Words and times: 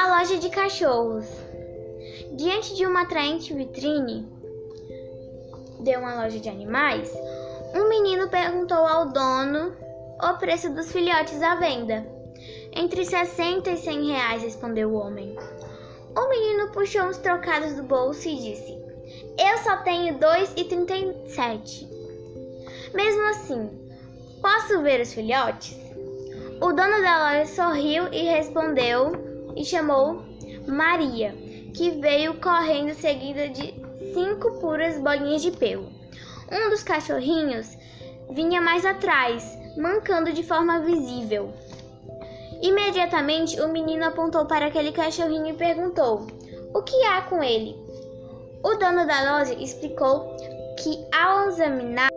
A 0.00 0.16
loja 0.16 0.38
de 0.38 0.48
cachorros. 0.48 1.26
Diante 2.32 2.74
de 2.74 2.86
uma 2.86 3.02
atraente 3.02 3.52
vitrine 3.52 4.26
de 5.80 5.94
uma 5.94 6.22
loja 6.22 6.40
de 6.40 6.48
animais, 6.48 7.12
um 7.74 7.86
menino 7.86 8.26
perguntou 8.30 8.78
ao 8.78 9.10
dono 9.10 9.76
o 10.22 10.38
preço 10.38 10.72
dos 10.72 10.90
filhotes 10.90 11.42
à 11.42 11.56
venda. 11.56 12.06
Entre 12.72 13.04
60 13.04 13.72
e 13.72 13.76
100 13.76 14.06
reais, 14.10 14.42
respondeu 14.42 14.88
o 14.88 14.94
homem. 14.94 15.36
O 16.16 16.28
menino 16.30 16.72
puxou 16.72 17.02
uns 17.02 17.18
trocados 17.18 17.74
do 17.74 17.82
bolso 17.82 18.26
e 18.26 18.36
disse: 18.36 18.78
Eu 19.38 19.58
só 19.58 19.76
tenho 19.82 20.18
2,37. 20.18 21.86
Mesmo 22.94 23.22
assim, 23.28 23.68
posso 24.40 24.80
ver 24.80 25.02
os 25.02 25.12
filhotes? 25.12 25.76
O 26.58 26.72
dono 26.72 27.02
da 27.02 27.32
loja 27.32 27.44
sorriu 27.52 28.10
e 28.10 28.22
respondeu 28.30 29.28
e 29.56 29.64
chamou 29.64 30.22
Maria, 30.66 31.34
que 31.74 31.90
veio 31.90 32.34
correndo 32.40 32.94
seguida 32.94 33.48
de 33.48 33.74
cinco 34.12 34.60
puras 34.60 35.00
bolinhas 35.00 35.42
de 35.42 35.50
pelo. 35.50 35.88
Um 36.50 36.70
dos 36.70 36.82
cachorrinhos 36.82 37.76
vinha 38.30 38.60
mais 38.60 38.84
atrás, 38.84 39.58
mancando 39.76 40.32
de 40.32 40.42
forma 40.42 40.80
visível. 40.80 41.52
Imediatamente 42.62 43.60
o 43.60 43.68
menino 43.68 44.04
apontou 44.04 44.44
para 44.46 44.66
aquele 44.66 44.92
cachorrinho 44.92 45.48
e 45.48 45.54
perguntou: 45.54 46.26
O 46.74 46.82
que 46.82 47.04
há 47.04 47.22
com 47.22 47.42
ele? 47.42 47.76
O 48.62 48.74
dono 48.74 49.06
da 49.06 49.38
loja 49.38 49.54
explicou 49.54 50.36
que, 50.78 51.06
ao 51.16 51.48
examinar, 51.48 52.10